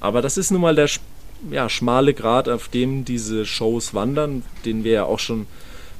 [0.00, 0.88] aber das ist nun mal der
[1.50, 5.46] ja, schmale Grad, auf dem diese Shows wandern, den wir ja auch schon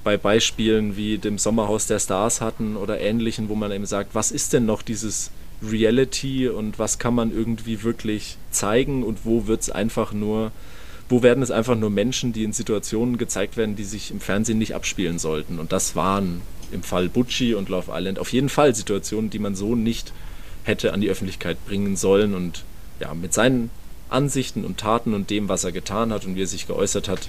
[0.04, 4.30] bei Beispielen wie dem Sommerhaus der Stars hatten oder ähnlichen, wo man eben sagt, was
[4.30, 5.30] ist denn noch dieses
[5.62, 10.52] Reality und was kann man irgendwie wirklich zeigen und wo wird es einfach nur
[11.10, 14.58] wo werden es einfach nur Menschen, die in Situationen gezeigt werden, die sich im Fernsehen
[14.58, 15.58] nicht abspielen sollten.
[15.58, 19.56] Und das waren im Fall Butchie und Love Island auf jeden Fall Situationen, die man
[19.56, 20.12] so nicht
[20.62, 22.32] hätte an die Öffentlichkeit bringen sollen.
[22.32, 22.62] Und
[23.00, 23.70] ja, mit seinen
[24.10, 27.28] Ansichten und Taten und dem, was er getan hat und wie er sich geäußert hat,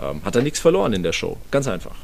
[0.00, 1.36] ähm, hat er nichts verloren in der Show.
[1.50, 1.94] Ganz einfach.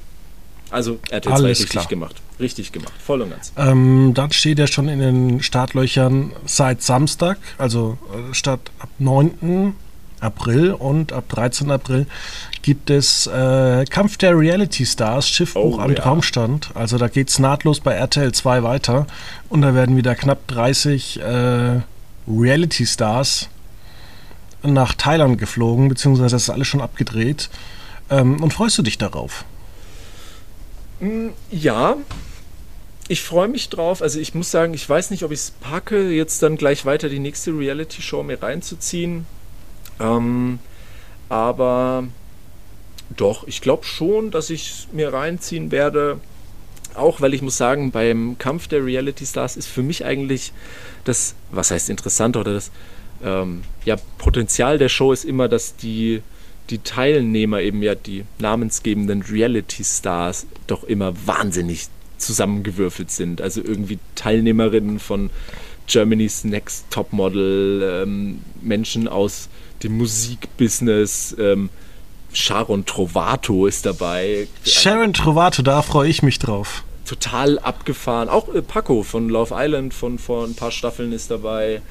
[0.70, 1.86] Also er hat jetzt richtig klar.
[1.86, 2.16] gemacht.
[2.40, 2.94] Richtig gemacht.
[3.04, 3.52] Voll und ganz.
[3.56, 9.74] Ähm, dann steht er schon in den Startlöchern seit Samstag, also äh, statt ab 9.
[10.20, 11.70] April und ab 13.
[11.70, 12.06] April
[12.62, 15.96] gibt es äh, Kampf der Reality Stars, Schiffbruch oh, am ja.
[15.96, 16.70] Traumstand.
[16.74, 19.06] Also da geht es nahtlos bei RTL 2 weiter
[19.48, 21.80] und da werden wieder knapp 30 äh,
[22.28, 23.48] Reality Stars
[24.62, 27.50] nach Thailand geflogen, beziehungsweise das ist alles schon abgedreht.
[28.10, 29.44] Ähm, und freust du dich darauf?
[31.00, 31.96] Mm, ja,
[33.08, 34.02] ich freue mich drauf.
[34.02, 37.08] Also ich muss sagen, ich weiß nicht, ob ich es packe, jetzt dann gleich weiter
[37.08, 39.26] die nächste Reality-Show mir reinzuziehen.
[40.00, 40.58] Ähm,
[41.28, 42.04] aber
[43.16, 46.20] doch, ich glaube schon, dass ich es mir reinziehen werde.
[46.94, 50.52] Auch weil ich muss sagen, beim Kampf der Reality Stars ist für mich eigentlich
[51.04, 52.70] das, was heißt interessant oder das
[53.24, 56.22] ähm, ja, Potenzial der Show ist immer, dass die,
[56.70, 63.40] die Teilnehmer eben ja die namensgebenden Reality Stars doch immer wahnsinnig zusammengewürfelt sind.
[63.40, 65.30] Also irgendwie Teilnehmerinnen von
[65.86, 69.48] Germany's Next Topmodel, ähm, Menschen aus
[69.82, 71.36] dem Musikbusiness.
[71.38, 71.70] Ähm,
[72.32, 74.48] Sharon Trovato ist dabei.
[74.64, 76.84] Sharon Trovato, da freue ich mich drauf.
[77.04, 78.28] Total abgefahren.
[78.28, 81.82] Auch äh, Paco von Love Island von vor ein paar Staffeln ist dabei.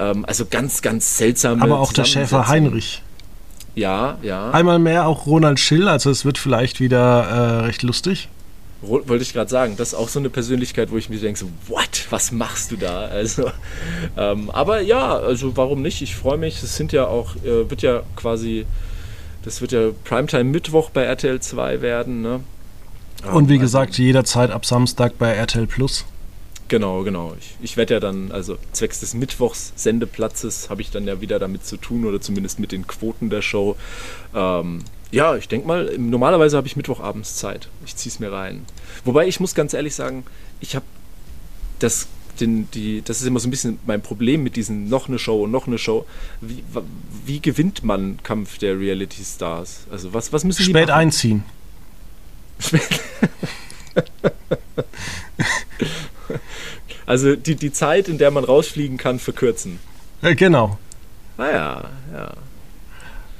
[0.00, 1.62] Ähm, also ganz, ganz seltsame.
[1.62, 3.02] Aber auch der Schäfer Heinrich.
[3.74, 4.50] Ja, ja.
[4.50, 8.28] Einmal mehr auch Ronald Schill, also es wird vielleicht wieder äh, recht lustig.
[8.82, 11.46] Wollte ich gerade sagen, das ist auch so eine Persönlichkeit, wo ich mir denke, so,
[11.68, 13.08] what, was machst du da?
[13.12, 13.50] Also,
[14.16, 16.00] ähm, aber ja, also warum nicht?
[16.00, 16.62] Ich freue mich.
[16.62, 18.64] Es sind ja auch, äh, wird ja quasi
[19.44, 22.22] Das wird ja Primetime Mittwoch bei RTL 2 werden.
[22.22, 22.40] Ne?
[23.30, 26.06] Und wie also, gesagt, jederzeit ab Samstag bei RTL Plus.
[26.70, 27.34] Genau, genau.
[27.40, 31.40] Ich, ich werde ja dann, also zwecks des Mittwochs Sendeplatzes habe ich dann ja wieder
[31.40, 33.76] damit zu tun oder zumindest mit den Quoten der Show.
[34.36, 37.68] Ähm, ja, ich denke mal, normalerweise habe ich Mittwochabends Zeit.
[37.84, 38.64] Ich ziehe es mir rein.
[39.04, 40.24] Wobei ich muss ganz ehrlich sagen,
[40.60, 40.84] ich habe
[41.80, 42.06] das,
[42.38, 45.42] den, die, das ist immer so ein bisschen mein Problem mit diesen noch eine Show
[45.42, 46.06] und noch eine Show.
[46.40, 46.62] Wie,
[47.26, 49.88] wie gewinnt man Kampf der Reality Stars?
[49.90, 51.42] Also was, was müssen Spät die einziehen.
[52.60, 53.00] Spät
[57.10, 59.80] also die, die Zeit, in der man rausfliegen kann, verkürzen.
[60.22, 60.78] Äh, genau.
[61.36, 62.32] Naja, ah ja.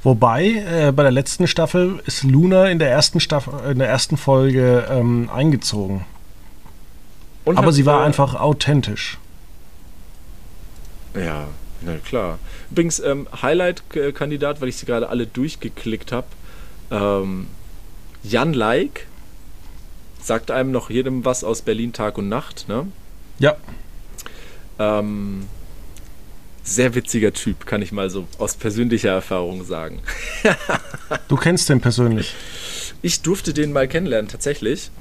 [0.03, 4.17] Wobei, äh, bei der letzten Staffel ist Luna in der ersten, Staffel, in der ersten
[4.17, 6.03] Folge ähm, eingezogen.
[7.45, 9.17] Und Aber sie war einfach authentisch.
[11.15, 11.47] Ja,
[11.79, 12.39] na klar.
[12.71, 16.27] Übrigens, ähm, Highlight-Kandidat, weil ich sie gerade alle durchgeklickt habe.
[16.91, 17.47] Ähm,
[18.21, 19.07] Jan Like
[20.21, 22.87] sagt einem noch jedem was aus Berlin Tag und Nacht, ne?
[23.41, 23.57] Ja.
[24.77, 25.47] Ähm,
[26.63, 29.99] sehr witziger Typ, kann ich mal so aus persönlicher Erfahrung sagen.
[31.27, 32.35] du kennst den persönlich?
[33.01, 34.91] Ich durfte den mal kennenlernen, tatsächlich.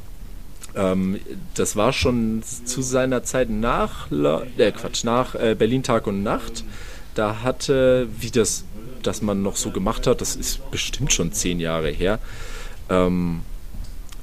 [0.74, 1.20] Ähm,
[1.54, 6.64] das war schon zu seiner Zeit nach, äh, Quatsch, nach äh, Berlin Tag und Nacht.
[7.14, 8.64] Da hatte, wie das,
[9.02, 12.20] das man noch so gemacht hat, das ist bestimmt schon zehn Jahre her,
[12.88, 13.42] ähm,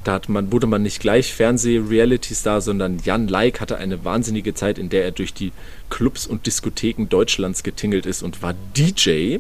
[0.08, 4.80] da hat man, wurde man nicht gleich Fernseh-Reality-Star, sondern Jan Like hatte eine wahnsinnige Zeit,
[4.80, 5.52] in der er durch die
[5.90, 9.40] Clubs und Diskotheken Deutschlands getingelt ist und war DJ.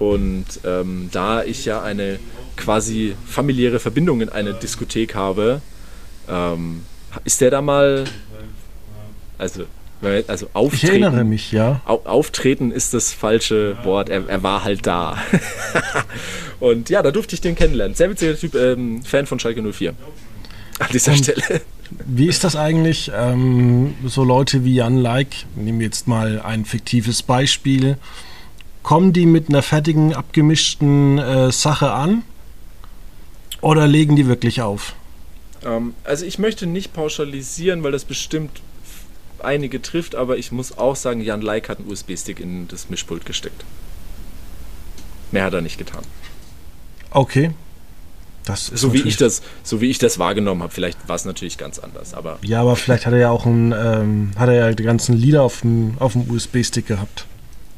[0.00, 2.18] Und ähm, da ich ja eine
[2.56, 5.62] quasi familiäre Verbindung in eine Diskothek habe,
[6.28, 6.82] ähm,
[7.24, 8.06] ist der da mal,
[9.38, 9.66] also
[10.28, 10.96] also auftreten.
[10.96, 11.80] Ich erinnere mich, ja.
[11.84, 14.08] Auftreten ist das falsche Wort.
[14.08, 15.18] Er, er war halt da.
[16.60, 17.94] und ja, da durfte ich den kennenlernen.
[17.94, 19.94] Sehr witziger Typ, ähm, Fan von Schalke 04.
[20.78, 21.62] An dieser und Stelle.
[22.06, 23.10] Wie ist das eigentlich?
[23.14, 27.98] Ähm, so Leute wie Jan Like, nehmen wir jetzt mal ein fiktives Beispiel.
[28.82, 32.22] Kommen die mit einer fertigen, abgemischten äh, Sache an?
[33.60, 34.94] Oder legen die wirklich auf?
[35.64, 38.60] Ähm, also ich möchte nicht pauschalisieren, weil das bestimmt
[39.44, 43.26] einige trifft, aber ich muss auch sagen, Jan Like hat einen USB-Stick in das Mischpult
[43.26, 43.64] gesteckt.
[45.30, 46.02] Mehr hat er nicht getan.
[47.10, 47.50] Okay.
[48.44, 50.72] Das so wie ich das, so wie ich das wahrgenommen habe.
[50.72, 52.38] Vielleicht war es natürlich ganz anders, aber.
[52.42, 55.42] Ja, aber vielleicht hat er ja auch ein, ähm, hat er ja die ganzen Lieder
[55.42, 57.26] auf dem, auf dem USB-Stick gehabt.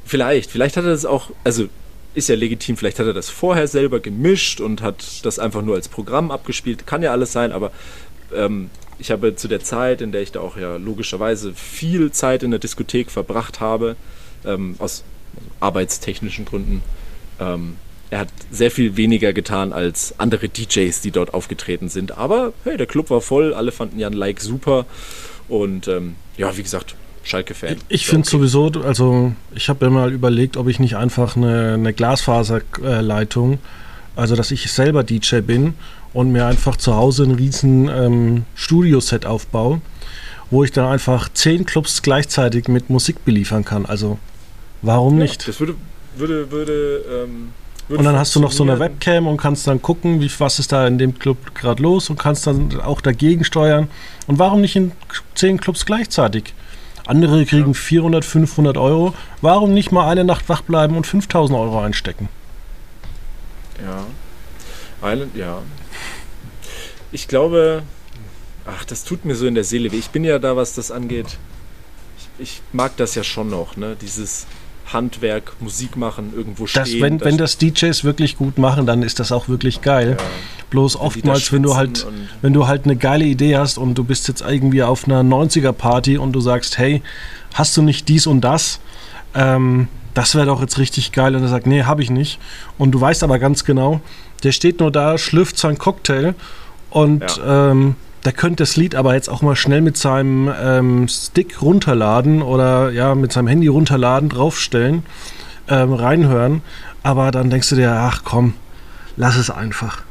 [0.05, 1.69] Vielleicht, vielleicht hat er das auch, also
[2.15, 5.77] ist ja legitim, vielleicht hat er das vorher selber gemischt und hat das einfach nur
[5.77, 6.87] als Programm abgespielt.
[6.87, 7.71] Kann ja alles sein, aber
[8.35, 12.43] ähm, ich habe zu der Zeit, in der ich da auch ja logischerweise viel Zeit
[12.43, 13.97] in der Diskothek verbracht habe,
[14.45, 15.05] ähm, aus
[15.61, 16.83] arbeitstechnischen Gründen,
[17.41, 17.77] ähm,
[18.11, 22.17] er hat sehr viel weniger getan als andere DJs, die dort aufgetreten sind.
[22.17, 24.87] Aber hey, der Club war voll, alle fanden Jan Like super.
[25.49, 27.79] Und ähm, ja, wie gesagt, Schalke-Fan.
[27.89, 28.37] Ich, ich finde okay.
[28.37, 33.59] sowieso, also ich habe mir mal überlegt, ob ich nicht einfach eine, eine Glasfaserleitung,
[34.15, 35.75] also dass ich selber DJ bin
[36.17, 39.83] und mir einfach zu Hause ein riesen ähm, Studio-Set aufbaue,
[40.51, 43.85] wo ich dann einfach zehn Clubs gleichzeitig mit Musik beliefern kann.
[43.85, 44.19] Also
[44.81, 45.47] warum ja, nicht?
[45.47, 45.75] Das würde,
[46.17, 47.53] würde, würde, ähm,
[47.89, 50.59] würde Und dann hast du noch so eine Webcam und kannst dann gucken, wie, was
[50.59, 53.89] ist da in dem Club gerade los und kannst dann auch dagegen steuern.
[54.27, 54.93] Und warum nicht in
[55.35, 56.55] zehn Clubs gleichzeitig?
[57.07, 57.75] Andere kriegen ja.
[57.75, 59.13] 400, 500 Euro.
[59.43, 62.31] Warum nicht mal eine Nacht wach bleiben und 5000 Euro einstecken?
[63.85, 64.07] Ja.
[65.07, 65.59] Eine, ja,
[67.17, 67.83] ich glaube,
[68.67, 69.97] ach, das tut mir so in der Seele weh.
[69.97, 71.39] Ich bin ja da, was das angeht.
[72.19, 73.97] Ich, ich mag das ja schon noch, ne?
[73.99, 74.47] Dieses
[74.93, 76.83] Handwerk, Musik machen, irgendwo stehen.
[76.83, 80.19] Das, wenn, das wenn das DJs wirklich gut machen, dann ist das auch wirklich geil.
[80.21, 80.25] Ja.
[80.69, 82.07] Bloß oftmals, wenn du halt,
[82.43, 85.73] wenn du halt eine geile Idee hast und du bist jetzt irgendwie auf einer 90er
[85.73, 87.03] Party und du sagst, hey,
[87.55, 88.79] hast du nicht dies und das?
[89.35, 91.35] Ähm, das wäre doch jetzt richtig geil.
[91.35, 92.39] Und er sagt, nee, habe ich nicht.
[92.77, 94.03] Und du weißt aber ganz genau,
[94.43, 96.35] der steht nur da, schlürft sein Cocktail
[96.91, 97.71] und ja.
[97.71, 102.43] ähm, der könnte das Lied aber jetzt auch mal schnell mit seinem ähm, Stick runterladen
[102.43, 105.05] oder ja, mit seinem Handy runterladen, draufstellen,
[105.69, 106.63] ähm, reinhören.
[107.05, 108.55] Aber dann denkst du dir, ach komm,
[109.17, 110.03] lass es einfach.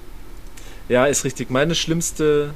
[0.87, 1.49] Ja, ist richtig.
[1.49, 2.51] Meine schlimmste,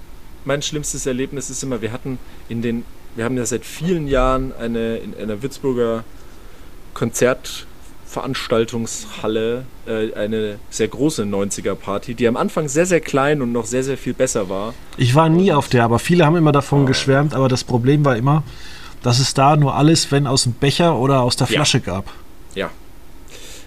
[0.45, 2.85] mein schlimmstes Erlebnis ist immer, wir hatten in den,
[3.17, 6.05] wir haben ja seit vielen Jahren eine in einer Würzburger
[6.93, 7.67] Konzert
[8.09, 13.83] Veranstaltungshalle äh, eine sehr große 90er-Party, die am Anfang sehr, sehr klein und noch sehr,
[13.83, 14.73] sehr viel besser war.
[14.97, 16.85] Ich war nie auf der, aber viele haben immer davon oh.
[16.85, 18.43] geschwärmt, aber das Problem war immer,
[19.03, 21.83] dass es da nur alles, wenn aus dem Becher oder aus der Flasche ja.
[21.83, 22.11] gab.
[22.55, 22.71] Ja.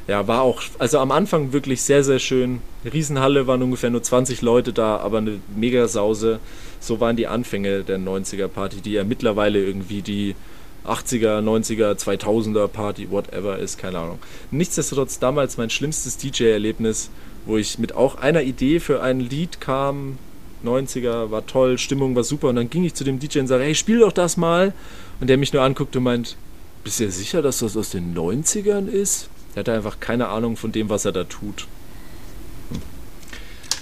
[0.09, 2.63] ja, war auch, also am Anfang wirklich sehr, sehr schön.
[2.85, 6.41] Riesenhalle waren ungefähr nur 20 Leute da, aber eine mega Sause.
[6.81, 10.35] So waren die Anfänge der 90er Party, die ja mittlerweile irgendwie die
[10.87, 14.19] 80er, 90er, 2000er Party, whatever ist, keine Ahnung.
[14.51, 17.11] Nichtsdestotrotz damals mein schlimmstes DJ-Erlebnis,
[17.47, 20.19] wo ich mit auch einer Idee für ein Lied kam,
[20.65, 23.65] 90er, war toll, Stimmung war super und dann ging ich zu dem DJ und sage,
[23.65, 24.73] hey, spiel doch das mal.
[25.21, 26.37] Und der mich nur anguckt und meint,
[26.85, 29.29] bist du sicher, dass das aus den 90ern ist?
[29.55, 31.67] Der hat einfach keine Ahnung von dem, was er da tut.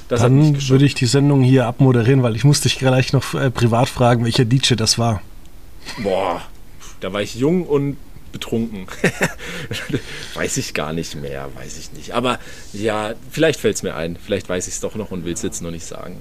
[0.09, 3.51] Das Dann würde ich die Sendung hier abmoderieren, weil ich musste dich gleich noch äh,
[3.51, 5.23] privat fragen, welcher DJ das war.
[6.03, 6.43] Boah,
[7.01, 7.97] da war ich jung und
[8.33, 8.87] betrunken.
[10.35, 12.13] weiß ich gar nicht mehr, weiß ich nicht.
[12.13, 12.39] Aber
[12.73, 14.17] ja, vielleicht fällt es mir ein.
[14.17, 16.19] Vielleicht weiß ich es doch noch und will es jetzt noch nicht sagen.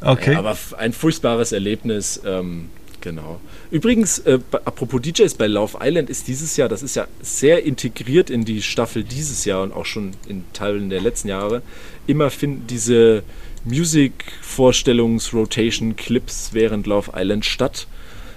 [0.00, 0.34] Okay.
[0.34, 2.20] aber ein furchtbares Erlebnis.
[2.26, 2.68] Ähm,
[3.04, 3.40] Genau.
[3.70, 8.30] Übrigens, äh, apropos DJs bei Love Island ist dieses Jahr, das ist ja sehr integriert
[8.30, 11.60] in die Staffel dieses Jahr und auch schon in Teilen der letzten Jahre,
[12.06, 13.22] immer finden diese
[13.64, 17.86] Musik-Vorstellungs-Rotation-Clips während Love Island statt,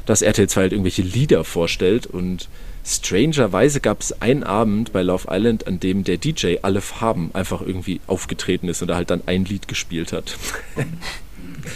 [0.07, 2.49] dass RTL 2 halt irgendwelche Lieder vorstellt und
[2.83, 7.61] strangerweise gab es einen Abend bei Love Island, an dem der DJ alle Farben einfach
[7.61, 10.35] irgendwie aufgetreten ist und er halt dann ein Lied gespielt hat.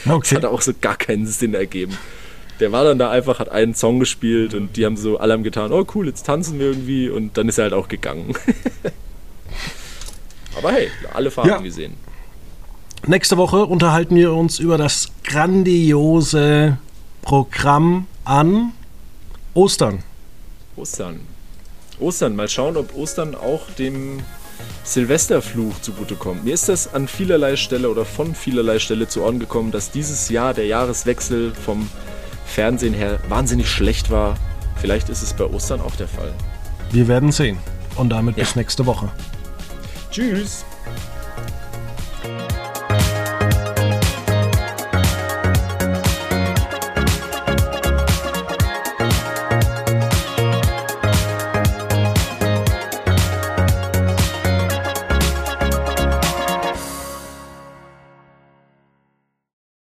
[0.06, 0.20] Okay.
[0.22, 1.98] Das hat auch so gar keinen Sinn ergeben
[2.62, 5.44] der war dann da einfach, hat einen Song gespielt und die haben so, alle haben
[5.44, 8.36] getan, oh cool, jetzt tanzen wir irgendwie und dann ist er halt auch gegangen.
[10.58, 11.58] Aber hey, alle Farben ja.
[11.58, 11.96] gesehen.
[13.08, 16.78] Nächste Woche unterhalten wir uns über das grandiose
[17.24, 18.74] Programm an
[19.54, 20.04] Ostern.
[20.76, 21.20] Ostern.
[22.00, 22.36] Ostern.
[22.36, 24.22] Mal schauen, ob Ostern auch dem
[24.84, 26.44] Silvesterfluch zugutekommt.
[26.44, 30.30] Mir ist das an vielerlei Stelle oder von vielerlei Stelle zu Ohren gekommen, dass dieses
[30.30, 31.90] Jahr der Jahreswechsel vom
[32.46, 34.36] Fernsehen her wahnsinnig schlecht war.
[34.80, 36.34] Vielleicht ist es bei Ostern auch der Fall.
[36.92, 37.58] Wir werden sehen.
[37.96, 38.44] Und damit ja.
[38.44, 39.10] bis nächste Woche.
[40.12, 40.66] Tschüss.